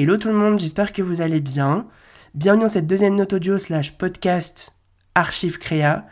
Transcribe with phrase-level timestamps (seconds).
[0.00, 1.86] Hello tout le monde, j'espère que vous allez bien.
[2.32, 4.74] Bienvenue dans cette deuxième note audio slash podcast
[5.14, 6.06] archive créa.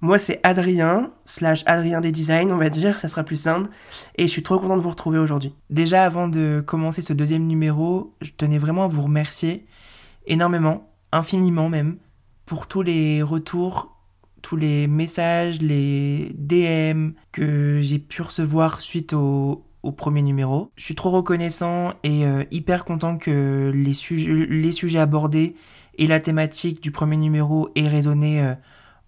[0.00, 3.68] Moi c'est Adrien, slash Adrien des designs on va dire, ça sera plus simple.
[4.14, 5.56] Et je suis trop content de vous retrouver aujourd'hui.
[5.70, 9.66] Déjà avant de commencer ce deuxième numéro, je tenais vraiment à vous remercier
[10.24, 11.96] énormément, infiniment même,
[12.46, 13.98] pour tous les retours,
[14.42, 20.70] tous les messages, les DM que j'ai pu recevoir suite au, au premier numéro.
[20.76, 25.56] Je suis trop reconnaissant et euh, hyper content que les, sujets, abordés
[25.98, 28.54] et la thématique du premier numéro aient résonné euh,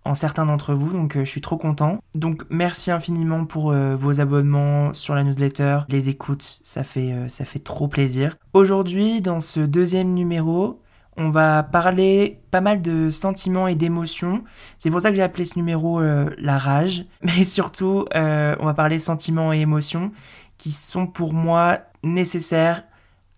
[0.05, 1.99] en certains d'entre vous, donc euh, je suis trop content.
[2.15, 8.37] Donc merci infiniment pour vos abonnements sur la newsletter, les écoutes, ça fait trop plaisir.
[8.53, 10.81] Aujourd'hui, dans ce deuxième numéro,
[11.17, 14.43] on va parler pas mal de sentiments et d'émotions.
[14.79, 17.07] C'est pour ça que j'ai appelé ce numéro la rage.
[17.23, 20.11] Mais surtout, on va parler sentiments et émotions
[20.59, 22.85] qui sont pour moi nécessaires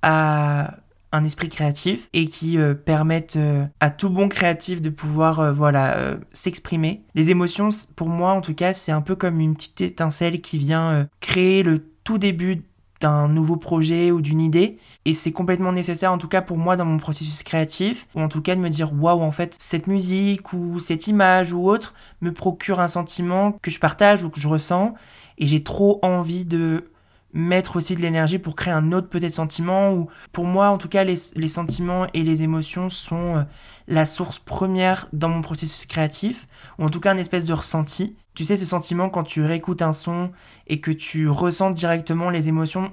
[0.02, 0.76] à
[1.12, 5.52] un esprit créatif et qui euh, permettent euh, à tout bon créatif de pouvoir euh,
[5.52, 7.02] voilà s'exprimer.
[7.14, 10.58] Les émotions pour moi en tout cas, c'est un peu comme une petite étincelle qui
[10.58, 12.64] vient créer le tout début
[13.00, 16.76] d'un nouveau projet ou d'une idée et c'est complètement nécessaire en tout cas pour moi
[16.76, 19.86] dans mon processus créatif ou en tout cas de me dire waouh en fait cette
[19.86, 24.40] musique ou cette image ou autre me procure un sentiment que je partage ou que
[24.40, 24.94] je ressens
[25.36, 26.90] et j'ai trop envie de
[27.36, 30.88] mettre aussi de l'énergie pour créer un autre peut-être sentiment ou pour moi en tout
[30.88, 31.16] cas les,
[31.48, 33.42] sentiments et les émotions sont euh,
[33.88, 38.16] la source première dans mon processus créatif ou en tout cas une espèce de ressenti.
[38.34, 40.32] Tu sais ce sentiment quand tu réécoutes un son
[40.66, 42.90] et que tu ressens directement les émotions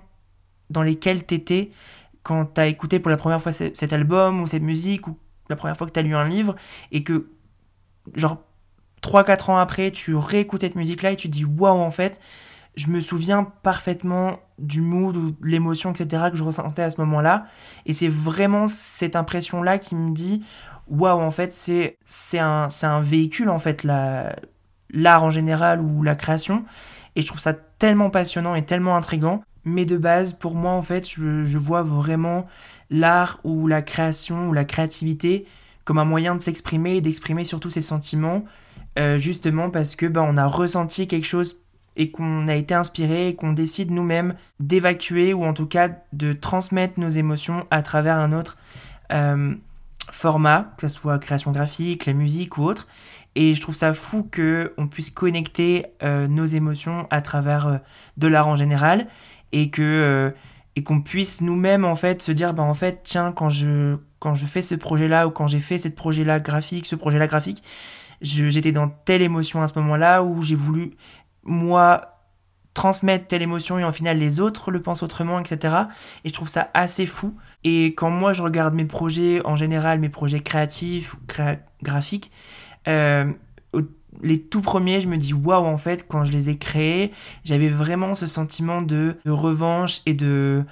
[0.69, 1.71] dans lesquelles t'étais
[2.21, 5.17] quand t'as écouté pour la première fois cet album ou cette musique ou
[5.49, 6.55] la première fois que t'as lu un livre
[6.91, 7.29] et que
[8.13, 8.39] genre
[9.01, 12.19] 3-4 ans après tu réécoutes cette musique là et tu te dis waouh en fait
[12.75, 16.99] je me souviens parfaitement du mood ou de l'émotion, etc., que je ressentais à ce
[17.01, 17.45] moment-là.
[17.85, 20.43] Et c'est vraiment cette impression-là qui me dit
[20.87, 24.35] waouh, en fait, c'est, un, un véhicule, en fait, la,
[24.89, 26.63] l'art en général ou la création.
[27.15, 29.43] Et je trouve ça tellement passionnant et tellement intrigant.
[29.65, 32.47] Mais de base, pour moi, en fait, je, je vois vraiment
[32.89, 35.45] l'art ou la création ou la créativité
[35.85, 38.43] comme un moyen de s'exprimer et d'exprimer surtout ses sentiments.
[38.99, 41.57] Euh, justement parce que bah, on a ressenti quelque chose
[41.95, 46.33] et qu'on a été inspiré et qu'on décide nous-mêmes d'évacuer ou en tout cas de
[46.33, 48.57] transmettre nos émotions à travers un autre
[49.11, 49.53] euh,
[50.11, 52.87] format, que ce soit création graphique, la musique ou autre.
[53.35, 57.77] Et je trouve ça fou qu'on puisse connecter euh, nos émotions à travers euh,
[58.17, 59.07] de l'art en général
[59.51, 60.33] et que
[60.75, 64.33] et qu'on puisse nous-mêmes en fait se dire bah en fait tiens quand je quand
[64.33, 67.19] je fais ce projet là ou quand j'ai fait ce projet là graphique ce projet
[67.19, 67.63] là graphique
[68.23, 70.91] j'étais dans telle émotion à ce moment-là où j'ai voulu
[71.43, 72.13] moi
[72.73, 75.75] transmettre telle émotion et en final les autres le pensent autrement, etc.
[76.23, 77.35] Et je trouve ça assez fou.
[77.63, 81.15] Et quand moi je regarde mes projets en général, mes projets créatifs,
[81.81, 82.31] graphiques,
[82.87, 83.31] euh,
[84.21, 87.11] les tout premiers, je me dis waouh en fait quand je les ai créés,
[87.43, 90.63] j'avais vraiment ce sentiment de, revanche et de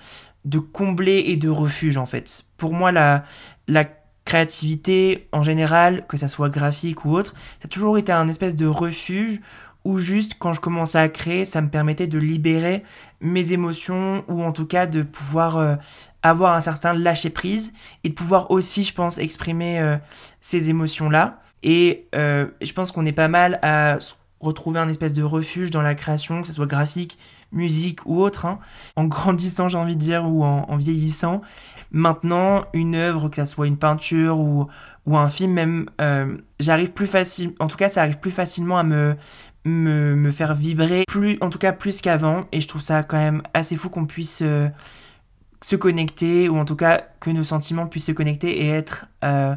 [0.43, 2.45] de combler et de refuge en fait.
[2.57, 3.23] Pour moi la
[3.67, 3.85] la
[4.25, 8.55] créativité en général, que ça soit graphique ou autre, ça a toujours été un espèce
[8.55, 9.39] de refuge
[9.83, 12.83] ou juste quand je commençais à créer, ça me permettait de libérer
[13.19, 15.75] mes émotions ou en tout cas de pouvoir euh,
[16.23, 19.97] avoir un certain lâcher prise et de pouvoir aussi, je pense, exprimer euh,
[20.39, 21.39] ces émotions-là.
[21.63, 23.97] Et euh, je pense qu'on est pas mal à
[24.39, 27.19] retrouver un espèce de refuge dans la création, que ce soit graphique,
[27.51, 28.59] musique ou autre, hein.
[28.95, 31.41] en grandissant, j'ai envie de dire, ou en, en, vieillissant.
[31.91, 34.67] Maintenant, une œuvre, que ce soit une peinture ou,
[35.05, 35.89] ou un film, même,
[36.59, 39.15] j'arrive plus facile, en tout cas, ça arrive plus facilement à me
[39.65, 42.45] me, faire vibrer plus, en tout cas plus qu'avant.
[42.51, 44.69] Et je trouve ça quand même assez fou qu'on puisse euh,
[45.61, 49.55] se connecter, ou en tout cas que nos sentiments puissent se connecter et être euh,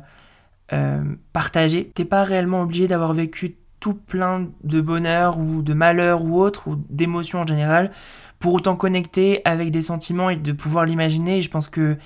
[0.73, 1.91] euh, partagés.
[1.95, 6.69] T'es pas réellement obligé d'avoir vécu tout plein de bonheur ou de malheur ou autre,
[6.69, 7.91] ou d'émotions en général,
[8.39, 11.43] pour autant connecter avec des sentiments et de pouvoir l'imaginer.
[11.43, 11.97] Je pense que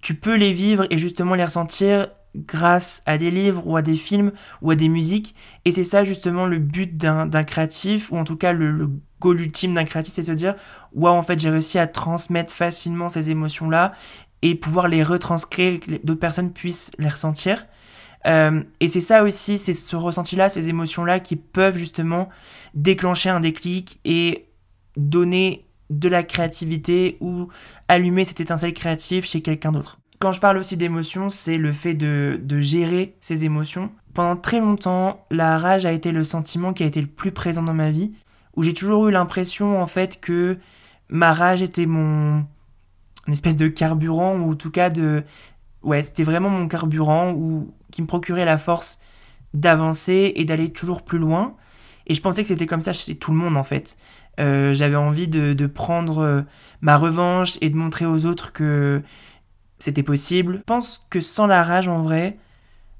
[0.00, 3.96] tu peux les vivre et justement les ressentir grâce à des livres ou à des
[3.96, 4.32] films
[4.62, 5.34] ou à des musiques.
[5.64, 8.90] Et c'est ça justement le but d'un créatif, ou en tout cas le, le
[9.20, 10.54] goal ultime d'un créatif, c'est se dire,
[10.94, 13.92] waouh, en fait j'ai réussi à transmettre facilement ces émotions-là
[14.42, 17.66] et pouvoir les retranscrire, que d'autres personnes puissent les ressentir.
[18.26, 22.28] Euh, et c'est ça aussi, c'est ce ressenti-là, ces émotions-là qui peuvent justement
[22.74, 24.46] déclencher un déclic et
[24.96, 27.48] donner de la créativité ou
[27.88, 30.01] allumer cette étincelle créative chez quelqu'un d'autre.
[30.22, 33.90] Quand je parle aussi d'émotions, c'est le fait de, gérer ces émotions.
[34.14, 37.60] Pendant très longtemps, la rage a été le sentiment qui a été le plus présent
[37.60, 38.12] dans ma vie,
[38.54, 40.58] où j'ai toujours eu l'impression en fait que
[41.08, 42.44] ma rage était mon
[43.26, 45.24] espèce de carburant ou en tout cas de
[45.82, 49.00] ouais c'était vraiment mon carburant ou qui me procurait la force
[49.54, 51.56] d'avancer et d'aller toujours plus loin
[52.06, 53.96] et je pensais que c'était comme ça chez tout le monde en fait
[54.38, 56.42] euh, j'avais envie de, de prendre euh,
[56.80, 59.02] ma revanche et de montrer aux autres que
[59.82, 62.38] c'était possible je pense que sans la rage en vrai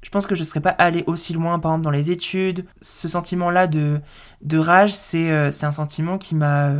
[0.03, 2.67] je pense que je ne serais pas allé aussi loin, par exemple, dans les études.
[2.81, 4.01] Ce sentiment-là de,
[4.43, 6.73] de rage, c'est euh, un sentiment qui m'a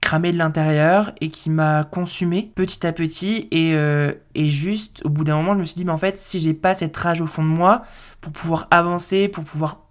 [0.00, 3.48] cramé de l'intérieur et qui m'a consumé petit à petit.
[3.50, 6.16] Et, euh, et juste, au bout d'un moment, je me suis dit, mais en fait,
[6.16, 7.82] si j'ai pas cette rage au fond de moi,
[8.22, 9.82] pour pouvoir avancer, pour pouvoir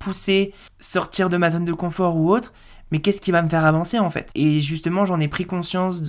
[0.00, 2.52] pousser, sortir de ma zone de confort ou autre,
[2.90, 4.30] mais qu'est-ce qui va me faire avancer en fait?
[4.34, 6.02] Et justement, j'en ai pris conscience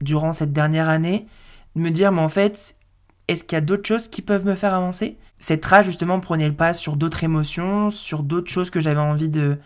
[0.00, 1.26] durant cette dernière année,
[1.76, 2.76] de me dire, mais en fait,
[3.28, 5.18] est-ce qu'il y a d'autres choses qui peuvent me faire avancer?
[5.38, 9.30] Cette rage, justement, prenait le pas sur d'autres émotions, sur d'autres choses que j'avais envie
[9.30, 9.58] de.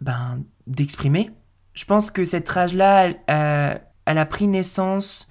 [0.00, 1.30] Ben, d'exprimer?
[1.74, 5.30] Je pense que cette rage-là, elle, a pris naissance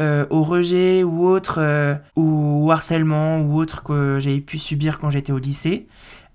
[0.00, 4.98] euh, au rejet ou autre, euh, ou au harcèlement ou autre que j'avais pu subir
[4.98, 5.88] quand j'étais au lycée,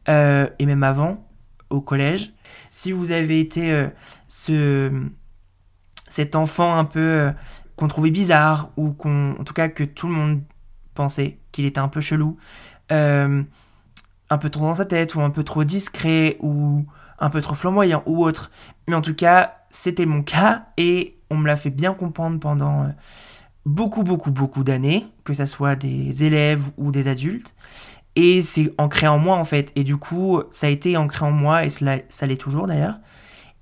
[0.07, 1.27] euh, et même avant,
[1.69, 2.33] au collège.
[2.69, 3.87] Si vous avez été
[4.27, 4.91] ce,
[6.07, 7.31] cet enfant un peu
[7.79, 10.41] qu'on trouvait bizarre ou qu'on, en tout cas que tout le monde
[10.95, 12.35] pensait qu'il était un peu chelou,
[12.91, 13.41] euh,
[14.29, 16.85] un peu trop dans sa tête ou un peu trop discret ou
[17.19, 18.51] un peu trop flamboyant ou autre.
[18.89, 22.83] Mais en tout cas, c'était mon cas et on me l'a fait bien comprendre pendant
[22.83, 22.87] euh,
[23.65, 27.55] beaucoup, beaucoup, beaucoup d'années, que ce soit des élèves ou des adultes.
[28.17, 29.71] Et c'est ancré en moi en fait.
[29.77, 32.99] Et du coup, ça a été ancré en moi et cela, ça l'est toujours d'ailleurs.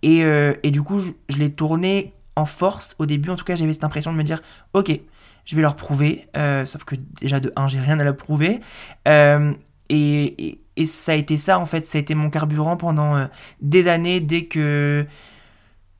[0.01, 2.13] Et, euh, et, du coup, je, je l'ai tourné
[2.45, 2.95] force.
[2.99, 4.41] Au début, en tout cas, j'avais cette impression de me dire,
[4.73, 4.99] ok,
[5.47, 6.27] je vais leur prouver.
[6.35, 8.59] Euh, sauf que déjà de 1, j'ai rien à leur prouver.
[9.07, 9.53] Euh,
[9.89, 13.25] et, et, ça a été ça, en fait, ça a été mon carburant pendant euh,
[13.61, 15.07] des années, dès que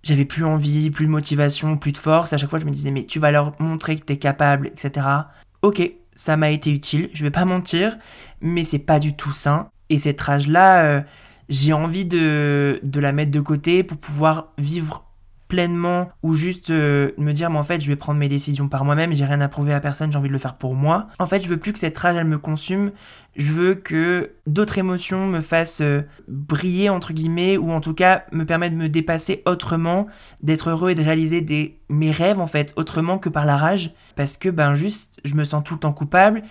[0.04, 2.34] j'avais plus envie, plus de motivation, plus de force.
[2.34, 4.68] À chaque fois, je me disais, mais tu vas leur montrer que tu es capable,
[4.68, 5.07] etc.
[5.62, 5.81] Ok,
[6.13, 7.98] ça m'a été utile, je vais pas mentir,
[8.42, 9.69] mais c'est pas du tout sain.
[9.89, 11.06] Et cette rage-là,
[11.50, 15.06] j'ai envie de, de la mettre de côté pour pouvoir vivre
[15.48, 18.86] pleinement ou juste euh, me dire mais en fait je vais prendre mes décisions par
[18.86, 21.08] moi-même, j'ai rien à prouver à personne, j'ai envie de le faire pour moi.
[21.20, 22.92] En fait, je veux plus que cette rage elle me consume,
[23.36, 28.26] je veux que d'autres émotions me fassent euh, briller entre guillemets ou en tout cas
[28.32, 30.08] me permettent de me dépasser autrement,
[30.42, 34.38] d'être heureux et de réaliser mes rêves en fait autrement que par la rage parce
[34.38, 36.44] que ben juste je me sens tout le temps coupable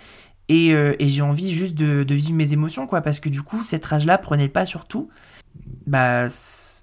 [0.49, 3.41] et, euh, et j'ai envie juste de, de, vivre mes émotions quoi parce que du
[3.41, 5.09] coup cette rage là prenait le pas sur tout.
[5.85, 6.29] Bah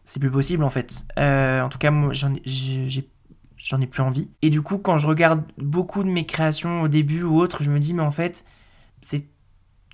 [0.05, 1.05] c'est plus possible en fait.
[1.19, 4.31] Euh, en tout cas, moi, j'en ai, ai plus envie.
[4.43, 7.71] Et du coup, quand je regarde beaucoup de mes créations au début ou autre, je
[7.71, 8.45] me dis, mais en fait,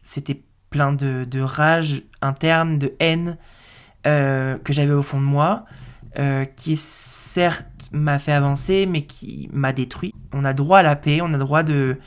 [0.02, 3.38] c'était plein de, de, rage interne, de haine
[4.06, 5.64] euh, que j'avais au fond de moi,
[6.18, 10.14] euh, qui certes m'a fait avancer, mais qui m'a détruit.
[10.32, 11.98] On a droit à la paix, on a droit de,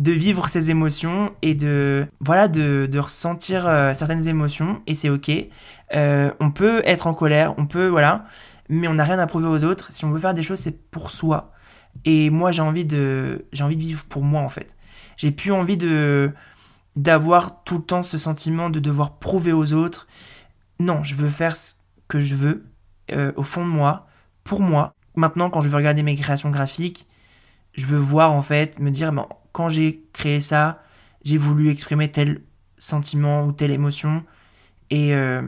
[0.00, 3.64] de vivre ses émotions et de voilà de, de ressentir
[3.94, 5.30] certaines émotions et c'est ok
[5.94, 8.26] euh, on peut être en colère, on peut, voilà,
[8.68, 9.92] mais on n'a rien à prouver aux autres.
[9.92, 11.52] Si on veut faire des choses, c'est pour soi.
[12.04, 14.76] Et moi, j'ai envie de, j'ai envie de vivre pour moi, en fait.
[15.16, 16.32] J'ai plus envie de,
[16.96, 20.06] d'avoir tout le temps ce sentiment de devoir prouver aux autres.
[20.78, 21.74] Non, je veux faire ce
[22.08, 22.64] que je veux,
[23.12, 24.06] euh, au fond de moi,
[24.44, 24.94] pour moi.
[25.16, 27.08] Maintenant, quand je veux regarder mes créations graphiques,
[27.74, 29.12] je veux voir, en fait, me dire,
[29.52, 30.82] quand j'ai créé ça,
[31.24, 32.42] j'ai voulu exprimer tel
[32.78, 34.24] sentiment ou telle émotion.
[34.90, 35.42] Et, euh,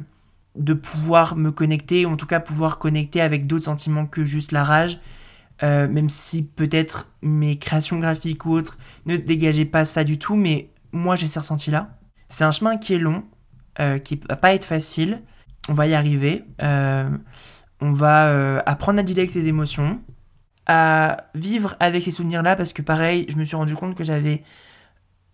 [0.57, 4.53] de pouvoir me connecter, ou en tout cas pouvoir connecter avec d'autres sentiments que juste
[4.53, 5.01] la rage,
[5.63, 10.37] euh, même si peut-être mes créations graphiques ou autres ne dégageaient pas ça du tout,
[10.37, 11.99] mais moi j'ai ces ressentis-là.
[12.29, 13.25] C'est un chemin qui est long,
[13.81, 15.23] euh, qui va pas être facile,
[15.69, 17.09] on va y arriver, euh,
[17.81, 20.01] on va apprendre à dealer avec ses émotions,
[20.67, 24.43] à vivre avec ces souvenirs-là, parce que pareil, je me suis rendu compte que j'avais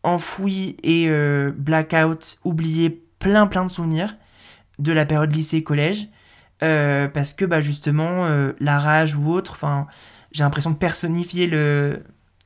[0.03, 1.11] enfoui et
[1.57, 4.17] blackout, oublié plein plein de souvenirs
[4.79, 6.09] de la période lycée-collège,
[6.63, 9.59] euh, parce que bah, justement, euh, la rage ou autre,
[10.33, 12.03] j'ai l'impression de personnifier le,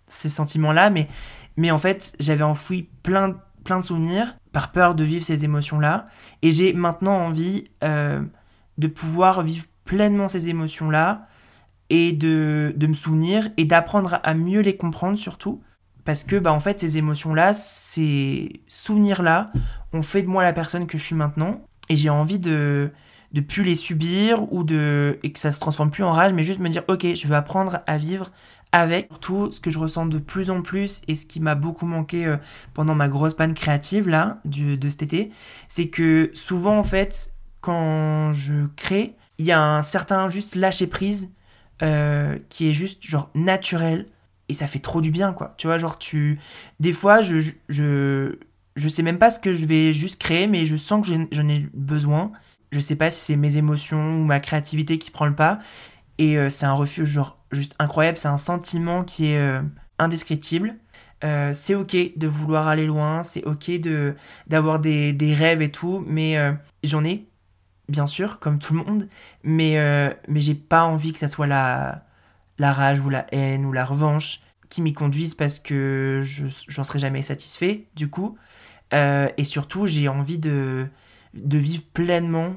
[0.09, 1.09] ce sentiment-là, mais,
[1.57, 6.07] mais en fait, j'avais enfoui plein, plein de souvenirs par peur de vivre ces émotions-là,
[6.43, 8.23] et j'ai maintenant envie euh,
[8.79, 11.27] de pouvoir vivre pleinement ces émotions-là,
[11.91, 15.63] et de, de, me souvenir, et d'apprendre à mieux les comprendre surtout,
[16.05, 19.53] parce que bah, en fait, ces émotions-là, ces souvenirs-là,
[19.93, 22.91] ont fait de moi la personne que je suis maintenant, et j'ai envie de
[23.33, 26.43] de plus les subir ou de et que ça se transforme plus en rage mais
[26.43, 28.31] juste me dire ok je veux apprendre à vivre
[28.75, 29.11] avec.
[29.21, 32.25] Tout ce que je ressens de plus en plus et ce qui m'a beaucoup manqué
[32.25, 32.39] euh,
[32.73, 35.31] pendant ma grosse panne créative là du, de cet été
[35.69, 40.87] c'est que souvent en fait quand je crée il y a un certain juste lâcher
[40.87, 41.33] prise
[41.83, 44.07] euh, qui est juste genre naturel
[44.49, 45.55] et ça fait trop du bien quoi.
[45.59, 46.39] Tu vois, genre tu.
[46.81, 48.39] Des fois, je, je,
[48.77, 51.49] je sais même pas ce que je vais juste créer, mais je sens que j'en
[51.49, 52.33] ai besoin.
[52.71, 55.59] Je sais pas si c'est mes émotions ou ma créativité qui prend le pas.
[56.19, 58.17] Et euh, c'est un refuge genre juste incroyable.
[58.19, 59.63] C'est un sentiment qui est euh,
[59.99, 60.77] indescriptible.
[61.53, 64.17] C'est ok de vouloir aller loin, c'est ok de
[64.49, 66.37] d'avoir des, des, rêves et tout, mais
[66.83, 67.29] j'en ai,
[67.89, 69.09] bien sûr, comme tout le monde,
[69.43, 69.77] mais,
[70.29, 72.05] mais j'ai pas envie que ça soit la,
[72.59, 76.23] la rage ou la haine ou la revanche qui m'y conduisent parce que
[76.69, 78.37] j'en serai jamais satisfait, du coup.
[78.93, 80.87] et surtout, j'ai envie de,
[81.35, 82.55] de vivre pleinement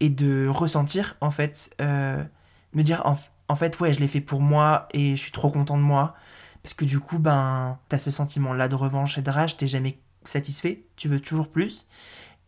[0.00, 2.22] et de ressentir, en fait, euh,
[2.74, 3.02] me dire,
[3.48, 6.14] en, fait, ouais, je l'ai fait pour moi et je suis trop content de moi.
[6.62, 9.98] Parce que du coup, ben, t'as ce sentiment-là de revanche et de rage, t'es jamais
[10.24, 11.86] satisfait, tu veux toujours plus.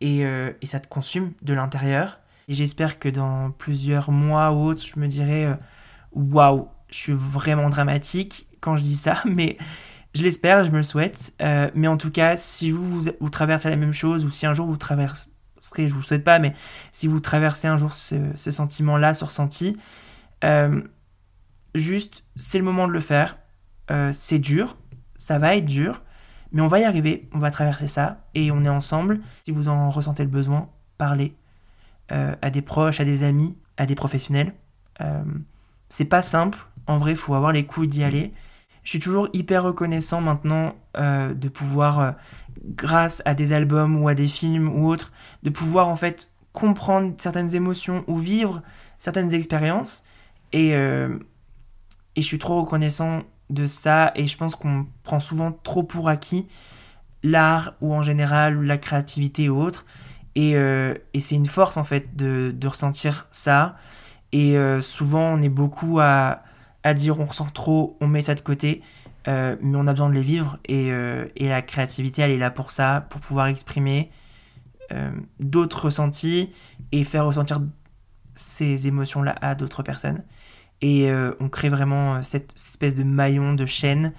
[0.00, 2.20] Et, euh, et ça te consume de l'intérieur.
[2.48, 5.54] Et j'espère que dans plusieurs mois ou autres, je me dirai, euh,
[6.12, 9.58] waouh, je suis vraiment dramatique quand je dis ça, mais
[10.14, 11.34] je l'espère, je me le souhaite.
[11.74, 14.66] mais en tout cas, si vous, vous, traversez la même chose ou si un jour
[14.66, 15.28] vous traversez
[15.76, 16.54] je vous souhaite pas, mais
[16.92, 19.76] si vous traversez un jour ce, sentiment-là, ce ressenti,
[20.44, 20.82] euh,
[21.74, 23.38] juste, c'est le moment de le faire.
[23.90, 24.76] Euh, c'est dur,
[25.16, 26.02] ça va être dur,
[26.52, 29.20] mais on va y arriver, on va traverser ça, et on est ensemble.
[29.44, 31.34] Si vous en ressentez le besoin, parlez
[32.12, 34.54] euh, à des proches, à des amis, à des professionnels.
[35.88, 38.32] c'est pas simple, en vrai, il faut avoir les couilles d'y aller.
[38.82, 42.14] Je suis toujours hyper reconnaissant maintenant de pouvoir
[42.64, 45.12] grâce à des albums ou à des films ou autres,
[45.42, 48.62] de pouvoir en fait comprendre certaines émotions ou vivre
[48.96, 50.02] certaines expériences.
[50.52, 51.18] Et, euh,
[52.16, 56.08] et je suis trop reconnaissant de ça et je pense qu'on prend souvent trop pour
[56.08, 56.46] acquis
[57.22, 59.86] l'art ou en général la créativité ou autre.
[60.34, 63.76] Et, euh, et c'est une force en fait de, de ressentir ça.
[64.32, 66.42] Et euh, souvent on est beaucoup à,
[66.84, 68.82] à dire on ressent trop, on met ça de côté.
[69.26, 70.88] Euh, mais on a besoin de les vivre et,
[71.36, 74.10] et, la créativité, elle est là pour ça, pour pouvoir exprimer
[75.38, 76.50] d'autres ressentis
[76.92, 77.60] et faire ressentir
[78.34, 80.22] ces émotions-là à d'autres personnes.
[80.80, 84.12] Et on crée vraiment cette espèce de maillon, de chaîne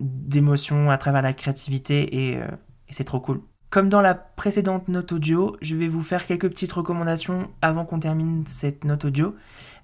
[0.00, 3.40] d'émotions à travers la créativité et, et c'est trop cool.
[3.70, 7.98] Comme dans la précédente note audio, je vais vous faire quelques petites recommandations avant qu'on
[7.98, 9.34] termine cette note audio.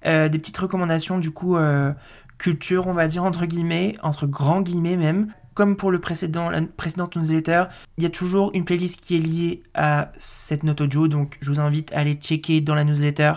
[0.05, 1.57] des petites recommandations du coup
[2.39, 5.33] culture, on va dire, entre guillemets, entre grands guillemets même.
[5.53, 7.65] Comme pour le précédent, la précédente newsletter,
[7.97, 11.51] il y a toujours une playlist qui est liée à cette note audio, donc je
[11.51, 13.33] vous invite à aller checker dans la newsletter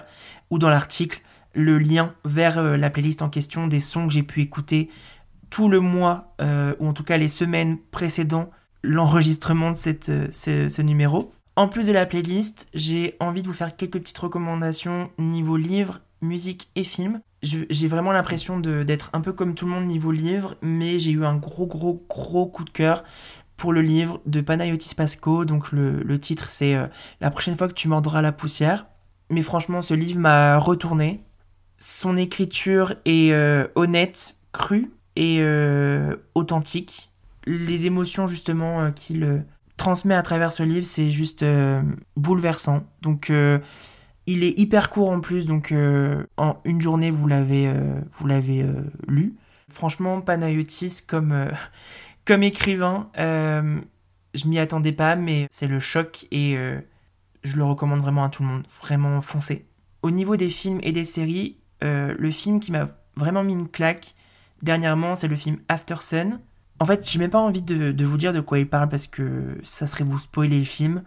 [0.50, 1.20] ou dans l'article
[1.54, 4.90] le lien vers euh, la playlist en question des sons que j'ai pu écouter
[5.50, 8.50] tout le mois, euh, ou en tout cas les semaines précédant
[8.82, 11.32] l'enregistrement de cette, euh, ce, numéro.
[11.56, 16.00] En plus de la playlist, j'ai envie de vous faire quelques petites recommandations niveau livre,
[16.22, 20.54] musique et film j'ai vraiment l'impression d'être un peu comme tout le monde niveau livre,
[20.62, 23.02] mais j'ai eu un gros, gros, gros coup de cœur
[23.56, 25.44] pour le livre de Panayotis Pasco.
[25.44, 26.76] Donc le, titre, c'est
[27.20, 28.86] La prochaine fois que tu mordras la poussière.
[29.28, 31.24] Mais franchement, ce livre m'a retourné.
[31.84, 37.10] Son écriture est euh, honnête, crue et euh, authentique.
[37.44, 39.44] Les émotions, justement, qu'il
[39.76, 41.44] transmet à travers ce livre, c'est juste
[42.16, 42.84] bouleversant.
[43.02, 43.32] Donc
[44.26, 48.26] il est hyper court en plus, donc euh, en une journée vous l'avez euh, vous
[48.26, 49.34] l'avez euh, lu.
[49.68, 51.50] Franchement, Panayotis comme
[52.24, 56.56] comme écrivain, je m'y attendais pas, mais c'est le choc et
[57.42, 58.66] je le recommande vraiment à tout le monde.
[58.80, 59.66] Vraiment foncé.
[60.02, 64.14] Au niveau des films et des séries, le film qui m'a vraiment mis une claque
[64.62, 66.40] dernièrement, c'est le film After Sun.
[66.80, 69.06] En fait, j'ai même pas envie de, de, vous dire de quoi il parle parce
[69.06, 71.02] que ça serait vous spoiler le film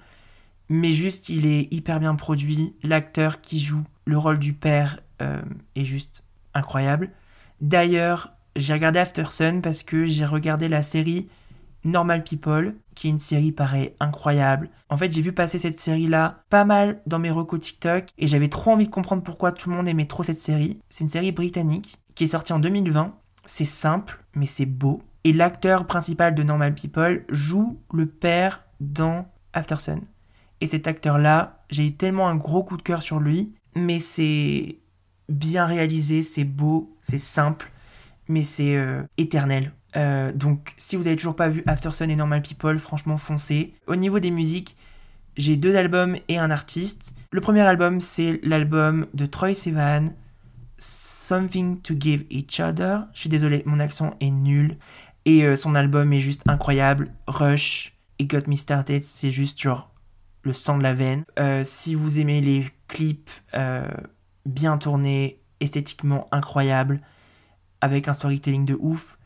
[0.69, 2.73] mais juste il est hyper bien produit.
[2.83, 5.41] L'acteur qui joue le rôle du père euh,
[5.75, 7.11] est juste incroyable.
[7.61, 11.27] D'ailleurs, j'ai regardé After Sun parce que j'ai regardé la série
[11.85, 14.69] Normal People, qui est une série pareil incroyable.
[14.89, 18.49] En fait, j'ai vu passer cette série-là pas mal dans mes recos TikTok et j'avais
[18.49, 20.79] trop envie de comprendre pourquoi tout le monde aimait trop cette série.
[20.89, 23.15] C'est une série britannique qui est sortie en 2020.
[23.45, 25.01] C'est simple, mais c'est beau.
[25.23, 30.01] Et l'acteur principal de Normal People joue le père dans After Sun.
[30.61, 34.79] Et cet acteur-là, j'ai eu tellement un gros coup de cœur sur lui, mais c'est
[35.29, 37.71] bien réalisé, c'est beau, c'est simple,
[38.27, 39.73] mais c'est euh, éternel.
[39.95, 43.73] Euh, donc si vous avez toujours pas vu After Sun et Normal People, franchement foncez.
[43.87, 44.75] Au niveau des musiques,
[45.37, 47.13] j'ai deux albums et un artiste.
[47.31, 50.05] Le premier album, c'est l'album de Troy Sivan,
[50.77, 53.07] Something to Give Each Other.
[53.13, 54.77] Je suis désolé, mon accent est nul.
[55.25, 57.11] Et euh, son album est juste incroyable.
[57.27, 59.91] Rush et Got Me Started, c'est juste genre
[60.43, 61.23] le sang de la veine.
[61.39, 63.31] Euh, si vous aimez les clips,
[64.45, 67.01] bien tourné, esthétiquement incroyable,
[67.81, 69.17] avec un storytelling de ouf.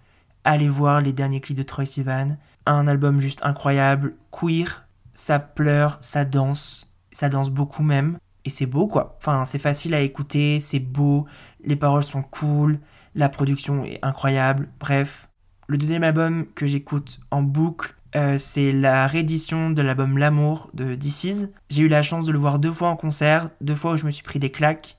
[0.51, 2.29] Allez voir les derniers clips de Troy Sivan.
[2.65, 8.17] Un album juste incroyable, queer, ça pleure, ça danse, ça danse beaucoup même.
[8.45, 9.15] Et c'est beau quoi.
[9.19, 11.27] Enfin, c'est facile à écouter, c'est beau,
[11.63, 12.79] les paroles sont cool,
[13.13, 14.69] la production est incroyable.
[14.79, 15.29] Bref,
[15.67, 20.95] le deuxième album que j'écoute en boucle, euh, c'est la réédition de l'album L'amour de
[20.95, 21.47] DC's.
[21.69, 24.05] J'ai eu la chance de le voir deux fois en concert, deux fois où je
[24.07, 24.97] me suis pris des claques.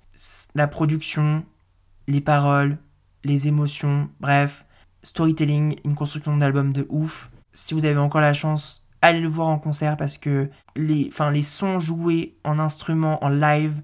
[0.54, 1.44] La production,
[2.06, 2.78] les paroles,
[3.24, 4.64] les émotions, bref,
[5.02, 7.30] storytelling, une construction d'album de ouf.
[7.52, 11.30] Si vous avez encore la chance, allez le voir en concert parce que les, enfin,
[11.30, 13.82] les sons joués en instrument, en live,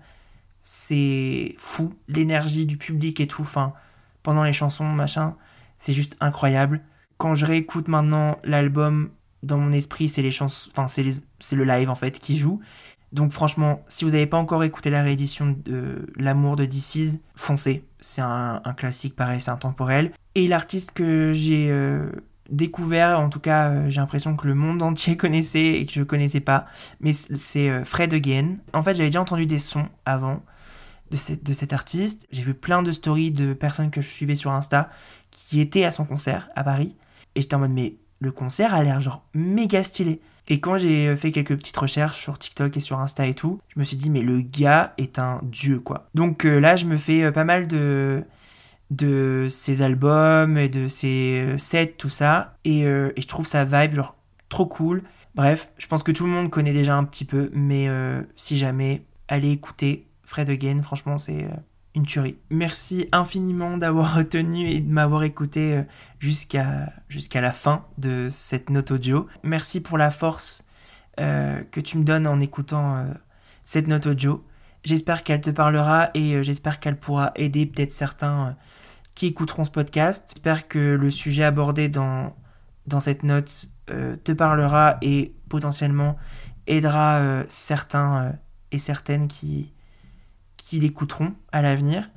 [0.61, 1.95] c'est fou.
[2.09, 3.73] L'énergie du public et tout, enfin,
[4.23, 5.37] pendant les chansons, machin,
[5.79, 6.83] c'est juste incroyable.
[7.19, 9.11] Quand je réécoute maintenant l'album,
[9.43, 12.61] dans mon esprit, c'est les chansons, enfin, c'est le live en fait qui joue.
[13.13, 17.85] Donc franchement, si vous n'avez pas encore écouté la réédition de L'amour de DC's, foncez.
[18.01, 20.13] C'est un, classique pareil, c'est intemporel.
[20.35, 22.11] Et l'artiste que j'ai euh,
[22.51, 26.01] découvert, en tout cas euh, j'ai l'impression que le monde entier connaissait et que je
[26.01, 26.67] ne connaissais pas,
[27.01, 28.57] mais c'est euh, Fred Again.
[28.73, 30.43] En fait j'avais déjà entendu des sons avant
[31.11, 32.27] de, de cet artiste.
[32.31, 34.91] J'ai vu plein de stories de personnes que je suivais sur Insta
[35.31, 36.97] qui étaient à son concert à Paris.
[37.35, 40.21] Et j'étais en mode mais le concert a l'air genre méga stylé.
[40.49, 43.79] Et quand j'ai fait quelques petites recherches sur TikTok et sur Insta et tout, je
[43.79, 46.09] me suis dit mais le gars est un dieu quoi.
[46.15, 48.23] Donc euh, là je me fais euh, pas mal de
[48.91, 53.65] de ses albums et de ses euh, sets tout ça et, et, je trouve sa
[53.65, 54.15] vibe genre
[54.49, 55.03] trop cool.
[55.35, 57.89] Bref, je pense que tout le monde connaît déjà un petit peu mais
[58.37, 61.47] si jamais allez écouter Fred Again, franchement c'est
[62.51, 65.83] Merci infiniment d'avoir retenu et de m'avoir écouté euh,
[66.19, 69.27] jusqu'à jusqu'à la fin de cette note audio.
[69.43, 70.65] Merci pour la force
[71.21, 73.05] euh, que tu me donnes en écoutant euh,
[73.63, 74.45] cette note audio.
[74.85, 78.57] J'espère qu'elle te parlera et j'espère qu'elle pourra aider peut-être certains
[79.15, 80.31] qui écouteront ce podcast.
[80.35, 82.37] J'espère que le sujet abordé dans,
[82.87, 86.17] dans cette note te parlera et potentiellement
[86.69, 88.39] aidera certains
[88.71, 89.73] et certaines qui,
[90.67, 92.11] qui l'écouteront à l'avenir.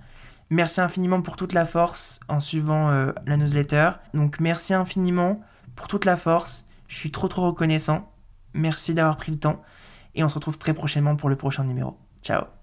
[0.50, 3.92] Merci infiniment pour toute la force en suivant euh, la newsletter.
[4.16, 5.40] Donc merci infiniment
[5.76, 6.66] pour toute la force.
[6.88, 8.12] Je suis trop trop reconnaissant.
[8.56, 9.62] Merci d'avoir pris le temps.
[10.16, 11.96] Et on se retrouve très prochainement pour le prochain numéro.
[12.24, 12.59] Ciao